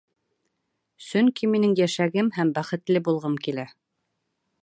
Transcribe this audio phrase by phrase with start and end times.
[1.07, 3.67] Сөнки минең йәшәгем һәм бәхетле булғым килә.